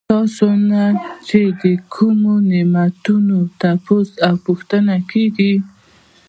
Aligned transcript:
ستاسو 0.07 0.47
نه 0.69 0.83
چې 1.27 1.41
د 1.61 1.63
کومو 1.93 2.33
نعمتونو 2.49 3.37
تپوس 3.59 4.09
او 4.27 4.33
پوښتنه 4.45 4.93
کيږي 5.11 5.53